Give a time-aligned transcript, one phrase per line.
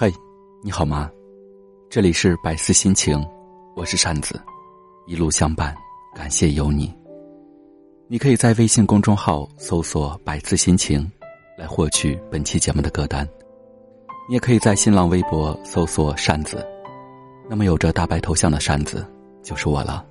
[0.00, 0.14] 嘿，
[0.62, 1.10] 你好吗？
[1.90, 3.20] 这里是百思心情，
[3.74, 4.40] 我是扇子，
[5.08, 5.76] 一路相伴，
[6.14, 6.94] 感谢有你。
[8.06, 11.04] 你可以在微信公众号搜索“百思心情”，
[11.58, 13.28] 来获取本期节目的歌单。
[14.28, 16.64] 你也可以在新浪微博搜索“扇子”，
[17.50, 19.04] 那么有着大白头像的扇子
[19.42, 20.06] 就是我了。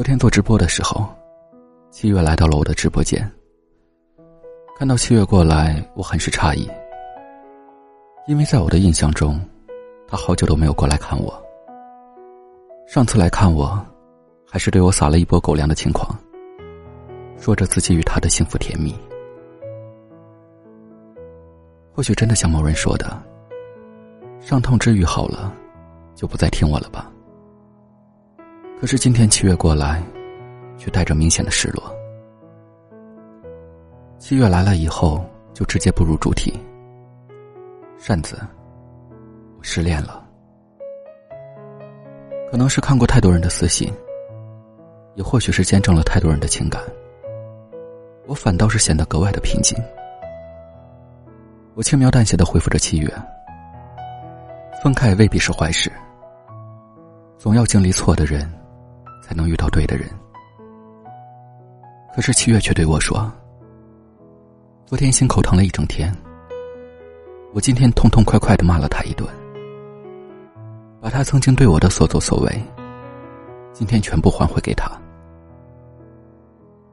[0.00, 1.06] 昨天做直播的时候，
[1.90, 3.30] 七月来到了我的直播间。
[4.78, 6.66] 看到七月过来，我很是诧异，
[8.26, 9.38] 因为在我的印象中，
[10.08, 11.30] 他好久都没有过来看我。
[12.88, 13.78] 上次来看我，
[14.50, 16.18] 还是对我撒了一波狗粮的情况，
[17.36, 18.98] 说着自己与他的幸福甜蜜。
[21.92, 23.22] 或许真的像某人说的，
[24.40, 25.54] 伤痛治愈好了，
[26.14, 27.12] 就不再听我了吧。
[28.80, 30.02] 可是今天七月过来，
[30.78, 31.94] 却带着明显的失落。
[34.18, 35.22] 七月来了以后，
[35.52, 36.58] 就直接步入主题。
[37.98, 38.38] 扇子，
[39.58, 40.26] 我失恋了。
[42.50, 43.92] 可能是看过太多人的私信，
[45.14, 46.80] 也或许是见证了太多人的情感，
[48.26, 49.78] 我反倒是显得格外的平静。
[51.74, 53.12] 我轻描淡写的回复着七月：
[54.82, 55.92] 分开未必是坏事，
[57.36, 58.50] 总要经历错的人。
[59.30, 60.10] 才能遇到对的人。
[62.12, 63.32] 可是七月却对我说
[64.84, 66.12] ：“昨天心口疼了一整天，
[67.54, 69.24] 我今天痛痛快快的骂了他一顿，
[71.00, 72.60] 把他曾经对我的所作所为，
[73.72, 74.90] 今天全部还回给他。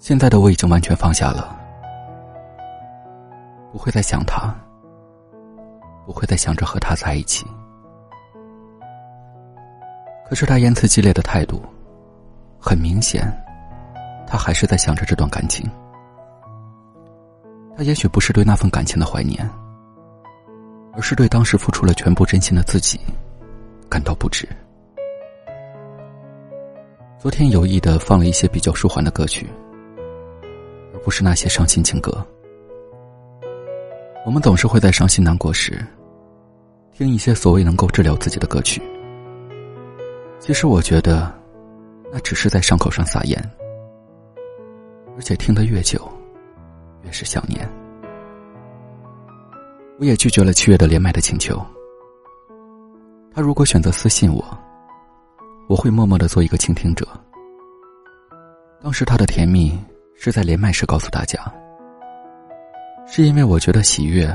[0.00, 1.56] 现在的我已经完全放下了，
[3.70, 4.52] 不会再想他，
[6.04, 7.46] 不会再想着和他在一起。
[10.28, 11.62] 可是他言辞激烈的态度。”
[12.66, 13.30] 很明显，
[14.26, 15.70] 他还是在想着这段感情。
[17.76, 19.46] 他也许不是对那份感情的怀念，
[20.94, 22.98] 而是对当时付出了全部真心的自己
[23.86, 24.48] 感到不值。
[27.18, 29.46] 昨天有意的放了一些比较舒缓的歌曲，
[30.94, 32.26] 而不是那些伤心情歌。
[34.24, 35.84] 我们总是会在伤心难过时，
[36.94, 38.80] 听一些所谓能够治疗自己的歌曲。
[40.40, 41.30] 其实我觉得。
[42.16, 43.36] 那只是在伤口上撒盐，
[45.16, 46.08] 而且听得越久，
[47.02, 47.68] 越是想念。
[49.98, 51.60] 我也拒绝了七月的连麦的请求。
[53.34, 54.44] 他如果选择私信我，
[55.68, 57.04] 我会默默的做一个倾听者。
[58.80, 59.76] 当时他的甜蜜
[60.14, 61.40] 是在连麦时告诉大家，
[63.08, 64.32] 是因为我觉得喜悦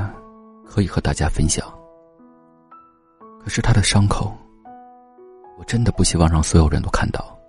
[0.66, 1.66] 可以和大家分享。
[3.42, 4.36] 可是他的伤口，
[5.56, 7.39] 我真的不希望让所有人都看到。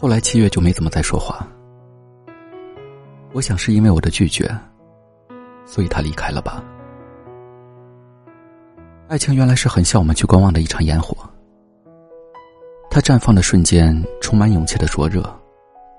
[0.00, 1.46] 后来七月就没怎么再说话，
[3.34, 4.50] 我想是因为我的拒绝，
[5.66, 6.64] 所以他离开了吧。
[9.08, 11.14] 爱情原来是很像我们去观望的一场烟火，
[12.88, 15.22] 它绽放的瞬间充满勇气的灼热，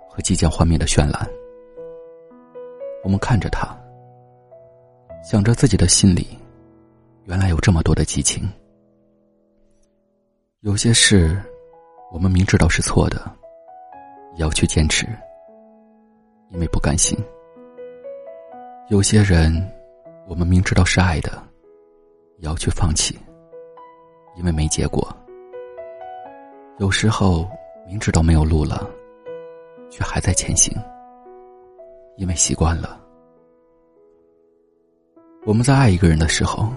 [0.09, 1.29] 和即将幻灭的绚烂。
[3.03, 3.67] 我们看着它，
[5.23, 6.28] 想着自己的心里，
[7.25, 8.50] 原来有这么多的激情。
[10.61, 11.40] 有些事，
[12.11, 13.31] 我们明知道是错的。
[14.33, 15.05] 也要去坚持，
[16.49, 17.17] 因为不甘心。
[18.89, 19.53] 有些人，
[20.27, 21.31] 我们明知道是爱的，
[22.37, 23.17] 也要去放弃，
[24.35, 25.07] 因为没结果。
[26.77, 27.49] 有时候，
[27.85, 28.89] 明知道没有路了，
[29.89, 30.75] 却还在前行，
[32.17, 32.99] 因为习惯了。
[35.45, 36.67] 我们在爱一个人的时候，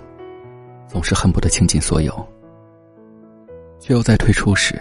[0.88, 2.15] 总是恨不得倾尽所有，
[3.78, 4.81] 却又在退出时，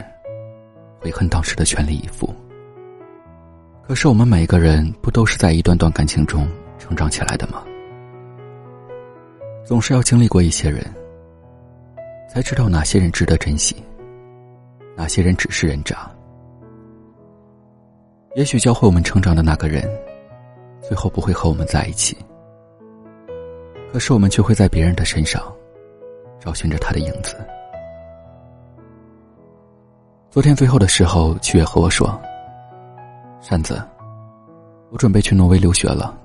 [1.00, 2.34] 悔恨当时的全力以赴。
[3.86, 6.48] 可是我们每个人不都是在一段段感情中
[6.80, 7.62] 成长起来的吗？
[9.66, 10.82] 总是要经历过一些人，
[12.30, 13.76] 才知道哪些人值得珍惜，
[14.96, 16.10] 哪些人只是人渣。
[18.36, 19.84] 也许教会我们成长的那个人，
[20.82, 22.18] 最后不会和我们在一起，
[23.92, 25.44] 可是我们却会在别人的身上
[26.40, 27.36] 找寻着他的影子。
[30.32, 32.18] 昨天最后的时候，七月和我说。
[33.46, 33.86] 扇子，
[34.90, 36.18] 我准备去挪威留学了。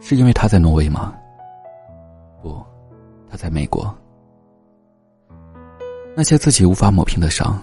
[0.00, 1.14] 是因为他在挪威吗？
[2.42, 2.60] 不，
[3.30, 3.96] 他在美国。
[6.16, 7.56] 那些自己无法抹平的伤，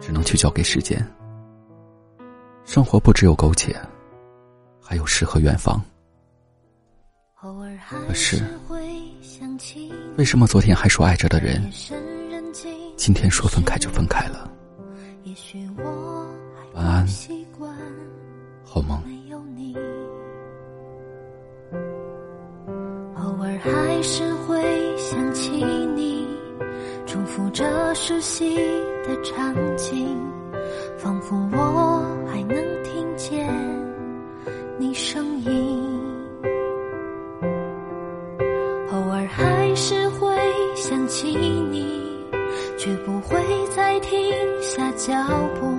[0.00, 1.06] 只能去交给时间。
[2.64, 3.76] 生活不只有苟且，
[4.82, 5.78] 还有诗和远方。
[8.08, 8.42] 可是，
[10.16, 11.70] 为什么昨天还说爱着的人，
[12.96, 14.50] 今天说分开就分开了？
[16.76, 17.06] 晚安，
[18.62, 19.00] 好梦。
[23.14, 24.62] 偶尔还是会
[24.98, 25.64] 想起
[25.94, 26.26] 你，
[27.06, 27.64] 重复着
[27.94, 28.56] 熟悉
[29.02, 30.20] 的场景，
[30.98, 33.48] 仿佛我还能听见
[34.78, 35.82] 你声音。
[38.92, 40.36] 偶尔还是会
[40.74, 41.34] 想起
[41.70, 42.02] 你，
[42.76, 43.38] 却不会
[43.74, 44.20] 再停
[44.60, 45.14] 下脚
[45.58, 45.75] 步。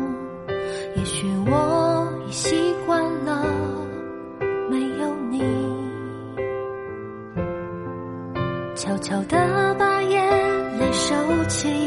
[9.07, 11.86] 笑得把眼泪收起。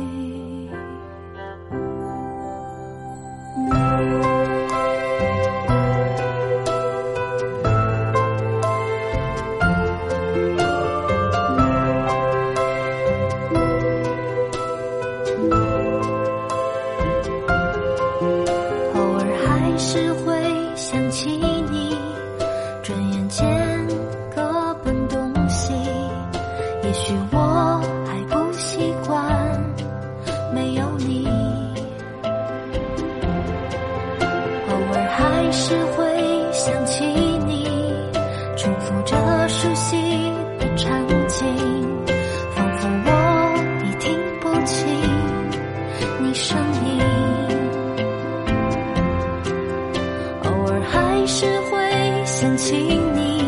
[52.41, 53.43] 想起你，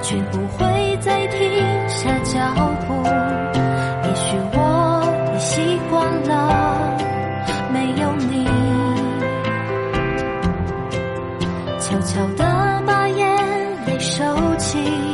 [0.00, 2.54] 却不会再停下脚
[2.86, 2.94] 步。
[4.04, 5.02] 也许我
[5.34, 6.96] 已习惯了
[7.72, 8.46] 没有你，
[11.80, 13.36] 悄悄地把眼
[13.84, 14.22] 泪收
[14.58, 15.13] 起。